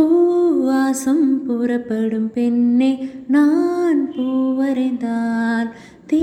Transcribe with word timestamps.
பூவாசம் 0.00 1.24
புறப்படும் 1.46 2.28
பெண்ணே 2.34 2.90
நான் 3.26 3.98
பூவரைந்தால் 4.14 5.68
தீ 6.06 6.20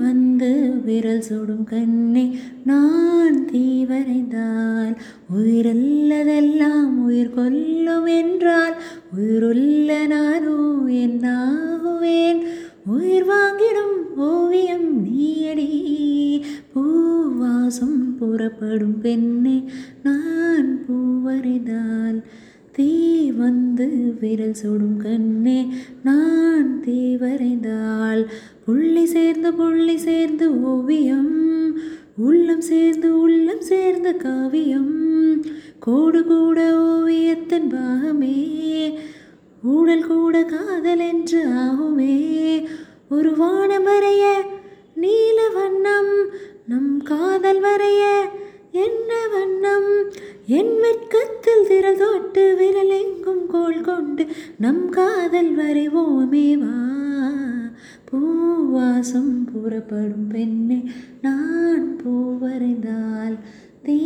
வந்து 0.00 0.50
விரல் 0.84 1.22
சுடும் 1.22 1.64
கண்ணே 1.64 2.24
நான் 2.64 3.38
தீ 3.46 3.62
வரைந்தால் 3.84 4.92
உயிரல்லதெல்லாம் 5.36 6.92
உயிர் 7.04 7.34
கொல்லும் 7.34 8.08
என்றால் 8.18 8.76
உயிருள்ள 9.16 9.98
நானோ 10.06 10.58
என்னாகுவேன் 11.00 12.42
உயிர் 12.92 13.28
வாங்கிடும் 13.28 13.96
ஓவியம் 14.26 14.88
நீயடி 15.04 15.70
பூவாசம் 16.74 18.00
புறப்படும் 18.18 18.98
பெண்ணே 19.00 19.58
நான் 20.02 20.70
பூவரைந்தால் 20.84 22.18
தீ 22.76 23.30
வந்து 23.30 24.16
விரல் 24.20 24.52
சுடும் 24.52 24.96
கண்ணே 24.96 25.72
நான் 26.02 26.80
தீ 26.80 27.16
வரைந்தால் 27.16 28.30
புள்ளி 28.64 29.06
சேர்ந்து 29.06 29.54
புள்ளி 29.54 29.96
சேர்ந்து 29.96 30.62
ஓவியம் 30.62 31.32
உள்ளம் 32.16 32.60
சேர்ந்து 32.60 33.20
உள்ளம் 33.20 33.60
சேர்ந்து 33.60 34.16
காவியம். 34.16 35.44
கோடு 35.78 36.24
கூட 36.24 36.72
ஓவியத்தின் 36.72 37.70
பாகமே 37.70 38.94
ஊடல் 39.62 40.06
கூட 40.06 40.42
காதல் 40.42 40.98
என்று 40.98 41.48
ஆகுமே. 41.48 42.64
ஒரு 43.10 43.36
வானம் 43.36 43.86
வரைய 43.86 44.32
நீல 44.94 45.48
வண்ணம் 45.48 46.28
நம் 46.68 47.02
காதல் 47.02 47.60
வரைய 47.60 48.02
என்ன 48.72 49.28
வண்ணம்? 49.32 50.12
என் 50.46 50.80
வெட்கத்தில் 50.80 51.43
விரல் 51.74 51.96
தொட்டு 51.96 52.42
விரலெங்கும் 52.60 53.46
கோல் 53.46 53.80
கொண்டு 53.80 54.26
நம் 54.58 54.88
காதல் 54.88 55.56
வரைவோமே 55.58 56.58
வா. 56.58 56.74
பூவாசம் 58.08 59.32
புறப்படும் 59.52 60.28
பெண்ணே 60.28 60.78
நான் 61.20 61.96
பூ 61.96 62.38
வரைந்தால் 62.38 63.36
தீ 63.82 63.98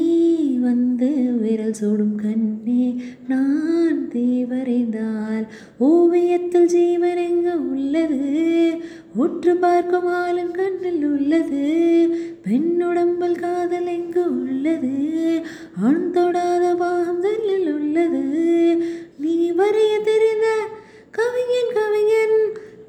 வந்து 0.58 1.08
விரல் 1.40 1.72
சூடும் 1.72 2.14
கண்ணே 2.14 3.02
நான் 3.28 4.08
தீ 4.08 4.44
வரைந்தால் 4.44 5.44
ஓவியத்தில் 5.78 6.66
ஜீவன் 6.66 7.16
எங்கு 7.16 7.70
உள்ளது? 7.70 8.22
உற்று 9.16 9.56
பார்க்கும் 9.56 10.06
ஆளும் 10.06 10.52
கண்ணில் 10.52 11.04
உள்ளது 11.04 11.62
பெண்ணுடம்பில் 12.44 13.38
காதல் 13.38 13.86
எங்கு 13.86 14.24
உள்ளது? 14.40 14.94
ஆண் 15.82 16.10
தொடாத 16.10 16.74
கவிஞன் 21.18 21.72
கவிஞன். 21.74 22.38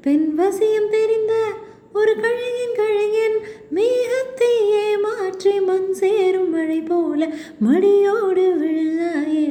பெண் 0.00 0.28
வசியம் 0.38 0.90
தெரிந்த 0.90 1.32
ஒரு 1.92 2.12
கழைஞன் 2.16 2.76
கழைஞன் 2.76 3.38
மேகத்தையே 3.74 4.84
மாற்றி 5.00 5.60
மண் 5.60 5.92
சேரும் 5.92 6.50
மழை 6.50 6.80
போல 6.82 7.20
மடியோடு 7.60 8.44
விழுந்தாயே 8.60 9.46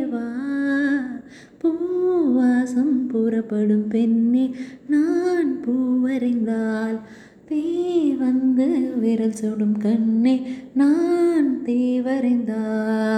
பூவாசம் 1.59 3.08
புறப்படும் 3.08 3.88
பெண்ணே 3.88 4.45
நான் 4.88 5.52
பூவறிந்தால் 5.66 6.99
தீ 7.45 7.64
வந்து 8.17 8.67
விரல் 9.02 9.31
சுடும் 9.31 9.77
கண்ணே 9.77 10.36
நான் 10.73 11.49
தீவறிந்தால் 11.66 12.99